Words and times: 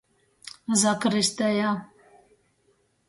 Zakristeja. 0.83 1.75